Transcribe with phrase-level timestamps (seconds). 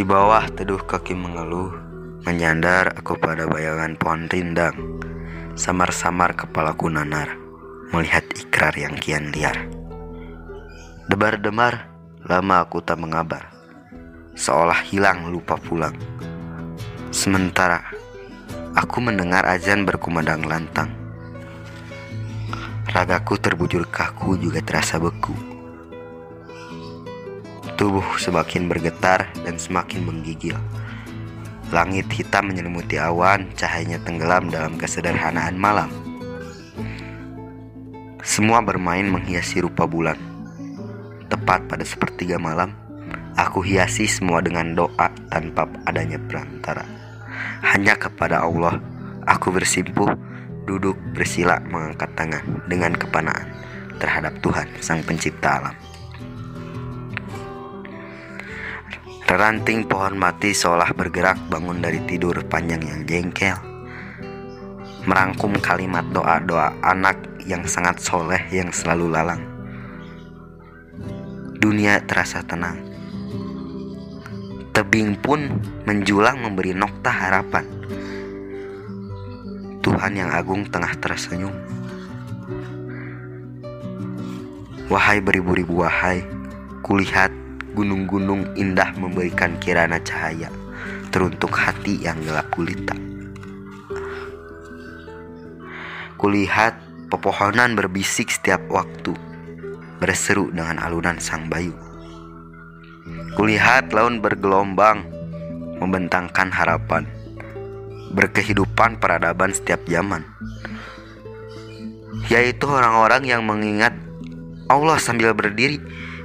[0.00, 1.76] Di bawah teduh kaki mengeluh,
[2.24, 4.72] menyandar aku pada bayangan pohon rindang.
[5.60, 7.36] Samar-samar kepalaku nanar,
[7.92, 9.68] melihat ikrar yang kian liar.
[11.04, 11.92] Debar-demar,
[12.24, 13.52] lama aku tak mengabar,
[14.32, 15.92] seolah hilang lupa pulang.
[17.12, 17.84] Sementara
[18.72, 20.88] aku mendengar azan berkumandang lantang.
[22.88, 25.59] Ragaku terbujur kaku juga terasa beku.
[27.80, 30.52] Tubuh semakin bergetar dan semakin menggigil.
[31.72, 35.88] Langit hitam menyelimuti awan, cahayanya tenggelam dalam kesederhanaan malam.
[38.20, 40.20] Semua bermain menghiasi rupa bulan.
[41.32, 42.76] Tepat pada sepertiga malam,
[43.40, 46.84] aku hiasi semua dengan doa tanpa adanya perantara.
[47.64, 48.76] Hanya kepada Allah,
[49.24, 50.12] aku bersimpuh,
[50.68, 53.48] duduk bersila mengangkat tangan dengan kepanaan
[53.96, 55.89] terhadap Tuhan Sang Pencipta alam.
[59.30, 63.54] Ranting pohon mati seolah bergerak bangun dari tidur panjang yang jengkel.
[65.06, 67.14] Merangkum kalimat doa-doa anak
[67.46, 69.38] yang sangat soleh yang selalu lalang.
[71.62, 72.82] Dunia terasa tenang.
[74.74, 77.70] Tebing pun menjulang memberi nokta harapan.
[79.78, 81.54] Tuhan yang agung tengah tersenyum.
[84.90, 86.26] Wahai beribu-ribu wahai,
[86.82, 87.29] kulihat
[87.80, 90.52] gunung-gunung indah memberikan kirana cahaya
[91.08, 92.92] teruntuk hati yang gelap gulita.
[96.20, 96.76] Kulihat
[97.08, 99.16] pepohonan berbisik setiap waktu,
[99.96, 101.72] berseru dengan alunan sang bayu.
[103.40, 105.08] Kulihat laut bergelombang,
[105.80, 107.08] membentangkan harapan,
[108.12, 110.20] berkehidupan peradaban setiap zaman.
[112.28, 113.96] Yaitu orang-orang yang mengingat
[114.68, 115.80] Allah sambil berdiri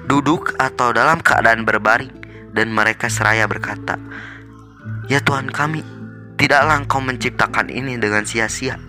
[0.05, 2.11] duduk atau dalam keadaan berbaring
[2.53, 3.97] dan mereka seraya berkata,
[5.09, 5.81] "Ya Tuhan kami,
[6.37, 8.79] tidaklah Engkau menciptakan ini dengan sia-sia.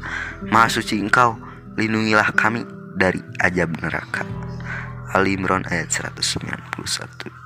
[0.48, 1.36] Maha suci Engkau,
[1.74, 4.22] lindungilah kami dari ajab neraka."
[5.16, 7.45] Ali Imran ayat 191